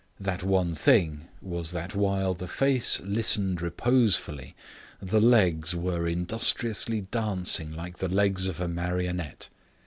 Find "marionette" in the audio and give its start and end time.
8.67-9.49